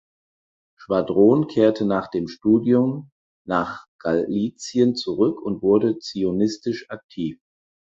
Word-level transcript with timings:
Schwadron 0.79 1.45
kehrte 1.45 1.85
nach 1.85 2.09
dem 2.09 2.27
Studium 2.27 3.11
nach 3.45 3.85
Galizien 3.99 4.95
zurück 4.95 5.39
und 5.39 5.61
wurde 5.61 5.99
zionistisch 5.99 6.89
aktiv. 6.89 7.37